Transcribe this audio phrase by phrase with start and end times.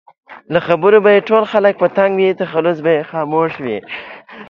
[0.53, 3.77] له خبرو به یې ټول خلک په تنګ وي؛ تخلص به یې خاموش وي